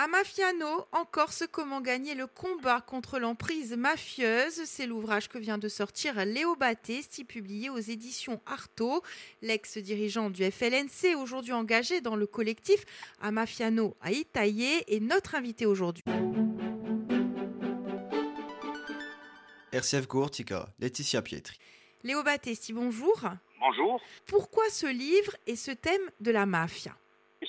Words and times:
À 0.00 0.06
Mafiano, 0.06 0.86
en 0.92 1.04
Corse, 1.04 1.42
comment 1.50 1.80
gagner 1.80 2.14
le 2.14 2.28
combat 2.28 2.80
contre 2.80 3.18
l'emprise 3.18 3.76
mafieuse? 3.76 4.62
C'est 4.64 4.86
l'ouvrage 4.86 5.28
que 5.28 5.38
vient 5.38 5.58
de 5.58 5.66
sortir 5.66 6.24
Léo 6.24 6.54
Battesti, 6.54 7.24
publié 7.24 7.68
aux 7.68 7.78
éditions 7.78 8.40
Artaud. 8.46 9.02
L'ex-dirigeant 9.42 10.30
du 10.30 10.48
FLNC, 10.48 11.16
aujourd'hui 11.16 11.52
engagé 11.52 12.00
dans 12.00 12.14
le 12.14 12.28
collectif 12.28 12.84
à 13.20 13.32
Mafiano 13.32 13.96
à 14.00 14.12
Itaillé, 14.12 14.84
est 14.86 15.00
notre 15.00 15.34
invité 15.34 15.66
aujourd'hui. 15.66 16.04
RCF 19.72 20.06
Courtica, 20.06 20.68
Laetitia 20.78 21.22
Pietri. 21.22 21.58
Léo 22.04 22.22
Battesti, 22.22 22.72
bonjour. 22.72 23.20
Bonjour. 23.58 24.00
Pourquoi 24.26 24.62
ce 24.70 24.86
livre 24.86 25.34
et 25.48 25.56
ce 25.56 25.72
thème 25.72 26.02
de 26.20 26.30
la 26.30 26.46
mafia? 26.46 26.96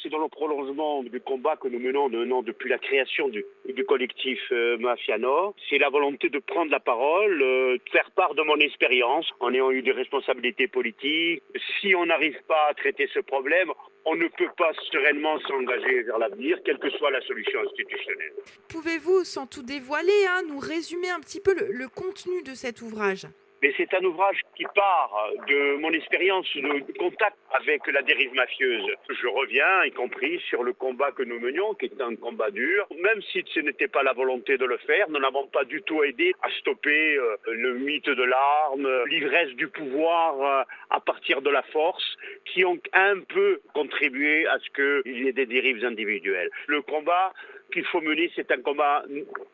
C'est 0.02 0.10
dans 0.10 0.20
le 0.20 0.28
prolongement 0.28 1.04
du 1.04 1.20
combat 1.20 1.56
que 1.56 1.68
nous 1.68 1.80
menons 1.80 2.10
depuis 2.42 2.70
la 2.70 2.78
création 2.78 3.28
du, 3.30 3.44
collectif 3.88 4.40
euh, 4.52 4.78
Mafia 4.78 5.18
Nord. 5.18 5.56
C'est 5.70 5.78
la 5.78 5.90
volonté 5.90 6.30
de 6.30 6.40
prendre 6.40 6.72
la 6.72 6.80
parole, 6.80 7.42
euh, 7.42 7.74
de 7.74 7.90
faire 7.92 8.12
part 8.12 8.36
de 8.36 8.44
mon 8.44 8.58
expérience 8.58 9.28
en 9.40 9.54
ayant 9.54 9.72
eu 9.72 9.82
des 9.82 9.92
responsabilités 9.92 10.68
politiques. 10.68 11.42
Si 11.80 11.96
on 11.96 12.06
n'arrive 12.06 12.38
pas 12.48 12.68
à 12.70 12.74
traiter 12.74 13.10
ce 13.14 13.20
problème, 13.20 13.72
on 14.06 14.16
ne 14.16 14.28
peut 14.28 14.52
pas 14.58 14.72
sereinement 14.92 15.40
s'engager 15.40 16.04
vers 16.04 16.20
l'avenir, 16.20 16.58
quelle 16.64 16.78
que 16.78 16.90
soit 16.92 17.12
la 17.12 17.22
solution 17.22 17.60
institutionnelle. 17.62 18.34
Pouvez-vous, 18.70 19.24
sans 19.24 19.48
tout 19.48 19.64
dévoiler, 19.64 20.26
hein, 20.30 20.42
nous 20.48 20.60
résumer 20.60 21.10
un 21.10 21.20
petit 21.20 21.42
peu 21.42 21.54
le 21.54 21.88
contenu 21.88 22.44
de 22.44 22.54
cet 22.54 22.82
ouvrage? 22.82 23.26
Mais 23.62 23.74
c'est 23.76 23.94
un 23.94 24.04
ouvrage 24.06 24.40
qui 24.60 24.66
part 24.76 25.32
de 25.48 25.78
mon 25.78 25.92
expérience 25.94 26.46
de 26.54 26.98
contact 26.98 27.38
avec 27.52 27.88
la 27.88 28.02
dérive 28.02 28.34
mafieuse. 28.34 28.92
Je 29.10 29.28
reviens, 29.28 29.86
y 29.86 29.92
compris 29.92 30.38
sur 30.50 30.64
le 30.64 30.74
combat 30.74 31.12
que 31.14 31.24
nous 31.24 31.40
menions, 31.40 31.74
qui 31.76 31.86
est 31.86 32.02
un 32.02 32.16
combat 32.18 32.52
dur. 32.52 32.86
Même 33.00 33.22
si 33.32 33.42
ce 33.54 33.62
n'était 33.62 33.88
pas 33.88 34.04
la 34.04 34.12
volonté 34.12 34.58
de 34.58 34.66
le 34.66 34.78
faire, 34.80 35.10
nous 35.10 35.20
n'avons 35.20 35.48
pas 35.48 35.64
du 35.64 35.82
tout 35.84 36.04
aidé 36.04 36.34
à 36.42 36.50
stopper 36.60 37.16
euh, 37.16 37.38
le 37.48 37.76
mythe 37.76 38.10
de 38.10 38.24
l'arme, 38.24 39.06
l'ivresse 39.06 39.52
du 39.52 39.70
pouvoir 39.70 40.42
euh, 40.42 40.64
à 40.90 41.00
partir 41.00 41.42
de 41.42 41.50
la 41.50 41.62
force, 41.64 42.18
qui 42.44 42.66
ont 42.66 42.80
un 42.92 43.22
peu 43.22 43.62
contribué 43.74 44.46
à 44.48 44.58
ce 44.60 45.04
qu'il 45.04 45.24
y 45.24 45.30
ait 45.30 45.34
des 45.34 45.46
dérives 45.46 45.86
individuelles. 45.86 46.50
Le 46.68 46.82
combat 46.82 47.32
qu'il 47.72 47.86
faut 47.86 48.02
mener, 48.02 48.30
c'est 48.36 48.52
un 48.52 48.62
combat 48.62 49.06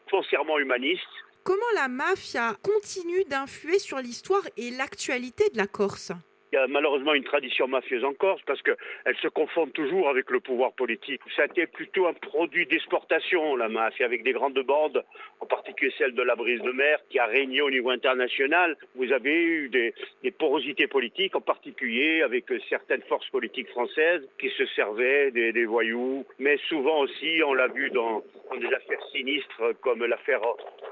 foncièrement 0.10 0.58
humaniste 0.58 1.06
Comment 1.46 1.62
la 1.76 1.88
mafia 1.88 2.56
continue 2.64 3.24
d'influer 3.30 3.78
sur 3.78 4.00
l'histoire 4.00 4.42
et 4.58 4.72
l'actualité 4.72 5.44
de 5.54 5.58
la 5.58 5.68
Corse? 5.68 6.12
Il 6.52 6.56
y 6.56 6.58
a 6.58 6.68
malheureusement 6.68 7.14
une 7.14 7.24
tradition 7.24 7.68
mafieuse 7.68 8.04
en 8.04 8.14
Corse 8.14 8.42
parce 8.48 8.62
qu'elle 8.64 9.16
se 9.22 9.28
confond 9.28 9.68
toujours 9.68 10.10
avec 10.10 10.32
le 10.32 10.40
pouvoir 10.40 10.72
politique. 10.72 11.22
Ça 11.36 11.44
a 11.44 11.46
été 11.46 11.68
plutôt 11.68 12.08
un 12.08 12.14
produit 12.14 12.66
d'exportation, 12.66 13.56
la 13.58 13.70
mafia, 13.70 14.06
avec 14.08 14.24
des 14.24 14.32
grandes 14.32 14.60
bandes, 14.62 15.04
en 15.40 15.46
particulier 15.46 15.94
celle 16.00 16.16
de 16.16 16.24
la 16.24 16.36
brise 16.36 16.62
de 16.62 16.72
mer, 16.72 16.98
qui 17.10 17.20
a 17.20 17.26
régné 17.26 17.62
au 17.62 17.70
niveau 17.70 17.92
international. 17.92 18.78
Vous 18.96 19.12
avez 19.12 19.34
eu 19.34 19.70
des, 19.70 19.94
porosités 20.32 20.88
politiques, 20.88 21.36
en 21.36 21.42
particulier 21.42 22.24
avec 22.24 22.46
certaines 22.70 23.04
forces 23.04 23.30
politiques 23.30 23.70
françaises 23.70 24.28
qui 24.40 24.50
se 24.50 24.66
servaient 24.68 25.30
des, 25.30 25.66
voyous, 25.66 26.26
mais 26.40 26.58
souvent 26.70 27.02
aussi, 27.02 27.42
on 27.46 27.54
l'a 27.54 27.68
vu 27.68 27.92
dans, 27.92 28.24
dans 28.50 28.58
des 28.58 28.74
affaires 28.74 29.04
sinistres 29.12 29.62
comme 29.82 30.06
l'affaire 30.06 30.42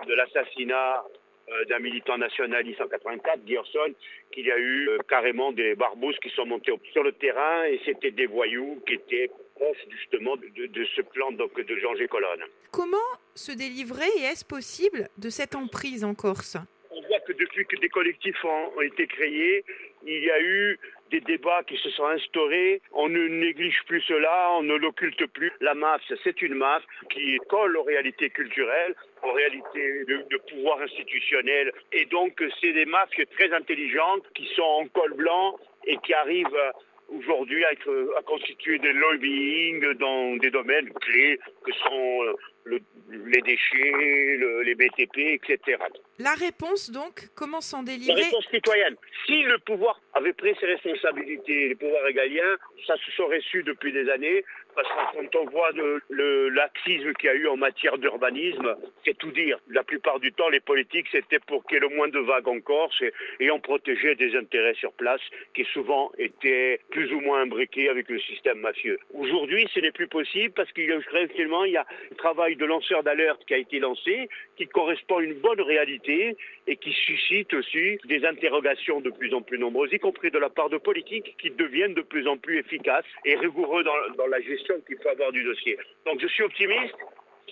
de 0.05 0.13
l'assassinat 0.13 1.03
euh, 1.49 1.65
d'un 1.65 1.79
militant 1.79 2.17
nationaliste 2.17 2.79
en 2.79 2.87
84, 2.87 3.41
Gerson, 3.45 3.93
qu'il 4.31 4.45
y 4.45 4.51
a 4.51 4.57
eu 4.57 4.87
euh, 4.87 4.97
carrément 5.09 5.51
des 5.51 5.75
barbouzes 5.75 6.17
qui 6.19 6.29
sont 6.29 6.45
montés 6.45 6.71
sur 6.93 7.03
le 7.03 7.11
terrain 7.11 7.65
et 7.65 7.81
c'était 7.85 8.11
des 8.11 8.27
voyous 8.27 8.81
qui 8.87 8.93
étaient 8.93 9.29
proches 9.55 9.85
justement 9.89 10.37
de, 10.37 10.85
ce 10.95 11.01
plan 11.01 11.33
donc, 11.33 11.53
de 11.59 11.75
Jean 11.75 11.95
G. 11.95 12.07
Colonne. 12.07 12.43
Comment 12.71 12.97
se 13.35 13.51
délivrer 13.51 14.07
et 14.19 14.23
est-ce 14.23 14.45
possible 14.45 15.09
de 15.17 15.29
cette 15.29 15.53
emprise 15.53 16.05
en 16.05 16.15
Corse? 16.15 16.55
On 16.91 17.01
voit 17.01 17.19
que 17.19 17.33
depuis 17.33 17.65
que 17.65 17.75
des 17.75 17.89
collectifs 17.89 18.43
ont 18.45 18.81
été 18.81 19.05
créés, 19.07 19.65
il 20.05 20.23
y 20.23 20.31
a 20.31 20.41
eu 20.41 20.79
des 21.11 21.21
débats 21.21 21.63
qui 21.63 21.77
se 21.77 21.89
sont 21.91 22.05
instaurés. 22.05 22.81
On 22.91 23.07
ne 23.07 23.27
néglige 23.27 23.79
plus 23.87 24.01
cela, 24.01 24.49
on 24.57 24.63
ne 24.63 24.75
l'occulte 24.75 25.25
plus. 25.27 25.51
La 25.61 25.73
mafia, 25.73 26.15
c'est 26.23 26.41
une 26.41 26.55
mafia 26.55 26.87
qui 27.09 27.37
colle 27.49 27.77
aux 27.77 27.83
réalités 27.83 28.29
culturelles, 28.29 28.95
aux 29.21 29.31
réalités 29.31 30.05
de, 30.05 30.37
pouvoir 30.49 30.81
institutionnel. 30.81 31.71
Et 31.91 32.05
donc, 32.05 32.43
c'est 32.59 32.73
des 32.73 32.85
mafias 32.85 33.25
très 33.37 33.53
intelligentes 33.53 34.25
qui 34.33 34.47
sont 34.55 34.63
en 34.63 34.87
col 34.87 35.13
blanc 35.13 35.57
et 35.85 35.97
qui 35.97 36.13
arrivent 36.13 36.71
aujourd'hui 37.09 37.63
à, 37.65 37.69
à, 38.17 38.21
constituer 38.23 38.79
des 38.79 38.93
lobbying 38.93 39.93
dans 39.95 40.35
des 40.37 40.49
domaines 40.49 40.91
clés 40.93 41.39
que 41.63 41.71
sont 41.73 42.23
euh, 42.23 42.79
les 43.11 43.41
déchets, 43.41 44.37
les 44.63 44.75
BTP, 44.75 45.17
etc. 45.17 45.77
La 46.19 46.33
réponse 46.35 46.91
donc, 46.91 47.29
comment 47.35 47.61
s'en 47.61 47.81
délivrer 47.81 48.15
La 48.21 48.25
réponse 48.25 48.45
citoyenne. 48.51 48.95
Si 49.25 49.41
le 49.41 49.57
pouvoir 49.59 49.99
avait 50.13 50.33
pris 50.33 50.55
ses 50.59 50.67
responsabilités, 50.67 51.69
les 51.69 51.75
pouvoirs 51.75 52.03
régaliens, 52.03 52.57
ça 52.85 52.95
se 52.97 53.11
serait 53.11 53.41
su 53.41 53.63
depuis 53.63 53.91
des 53.91 54.07
années, 54.09 54.45
parce 54.75 54.87
que 54.87 55.27
quand 55.29 55.39
on 55.39 55.45
voit 55.49 55.71
le, 55.71 56.49
laxisme 56.49 57.13
qu'il 57.13 57.27
y 57.27 57.29
a 57.29 57.35
eu 57.35 57.47
en 57.47 57.57
matière 57.57 57.97
d'urbanisme, 57.97 58.75
c'est 59.05 59.17
tout 59.17 59.31
dire. 59.31 59.57
La 59.69 59.83
plupart 59.83 60.19
du 60.19 60.31
temps, 60.31 60.49
les 60.49 60.59
politiques, 60.59 61.07
c'était 61.11 61.39
pour 61.39 61.65
qu'il 61.65 61.75
y 61.75 61.77
ait 61.77 61.87
le 61.87 61.95
moins 61.95 62.07
de 62.07 62.19
vagues 62.19 62.47
en 62.47 62.59
Corse 62.59 63.01
et, 63.01 63.13
et 63.39 63.51
on 63.51 63.59
protégeait 63.59 64.15
des 64.15 64.35
intérêts 64.35 64.73
sur 64.75 64.93
place 64.93 65.21
qui 65.53 65.63
souvent 65.65 66.11
étaient 66.17 66.79
plus 66.91 67.11
ou 67.13 67.19
moins 67.21 67.41
imbriqués 67.41 67.89
avec 67.89 68.09
le 68.09 68.19
système 68.19 68.59
mafieux. 68.59 68.99
Aujourd'hui, 69.13 69.67
ce 69.73 69.79
n'est 69.79 69.91
plus 69.91 70.07
possible 70.07 70.53
parce 70.53 70.71
qu'il 70.71 70.85
y 70.85 70.91
a 70.91 70.97
un 70.97 72.15
travail 72.15 72.55
de 72.55 72.65
lanceur 72.65 73.03
d'alerte 73.03 73.43
qui 73.45 73.53
a 73.53 73.57
été 73.57 73.79
lancé, 73.79 74.29
qui 74.57 74.67
correspond 74.67 75.17
à 75.17 75.23
une 75.23 75.35
bonne 75.35 75.61
réalité 75.61 76.35
et 76.67 76.77
qui 76.77 76.93
suscite 76.93 77.53
aussi 77.53 77.97
des 78.05 78.25
interrogations 78.25 79.01
de 79.01 79.09
plus 79.09 79.33
en 79.33 79.41
plus 79.41 79.59
nombreuses, 79.59 79.91
y 79.91 79.99
compris 79.99 80.31
de 80.31 80.39
la 80.39 80.49
part 80.49 80.69
de 80.69 80.77
politiques 80.77 81.35
qui 81.39 81.49
deviennent 81.49 81.93
de 81.93 82.01
plus 82.01 82.27
en 82.27 82.37
plus 82.37 82.59
efficaces 82.59 83.05
et 83.25 83.35
rigoureux 83.35 83.83
dans 83.83 84.27
la 84.27 84.41
gestion 84.41 84.62
qu'il 84.63 84.97
avoir 85.07 85.31
du 85.31 85.43
dossier. 85.43 85.77
Donc 86.05 86.19
je 86.21 86.27
suis 86.27 86.43
optimiste. 86.43 86.95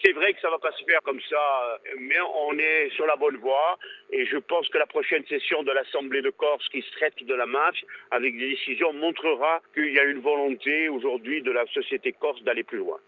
C'est 0.03 0.13
vrai 0.13 0.33
que 0.33 0.39
ça 0.39 0.47
ne 0.47 0.53
va 0.53 0.59
pas 0.59 0.71
se 0.71 0.83
faire 0.85 1.01
comme 1.03 1.21
ça, 1.29 1.79
mais 1.99 2.19
on 2.21 2.57
est 2.57 2.89
sur 2.95 3.05
la 3.05 3.15
bonne 3.17 3.37
voie 3.37 3.77
et 4.09 4.25
je 4.25 4.37
pense 4.37 4.67
que 4.69 4.77
la 4.77 4.87
prochaine 4.87 5.23
session 5.27 5.61
de 5.63 5.71
l'Assemblée 5.71 6.21
de 6.21 6.31
Corse 6.31 6.67
qui 6.69 6.81
se 6.81 6.91
traite 6.93 7.23
de 7.23 7.35
la 7.35 7.45
mafia 7.45 7.87
avec 8.09 8.35
des 8.35 8.49
décisions 8.49 8.93
montrera 8.93 9.61
qu'il 9.73 9.93
y 9.93 9.99
a 9.99 10.03
une 10.05 10.21
volonté 10.21 10.89
aujourd'hui 10.89 11.41
de 11.43 11.51
la 11.51 11.67
société 11.67 12.13
corse 12.13 12.41
d'aller 12.43 12.63
plus 12.63 12.79
loin. 12.79 12.99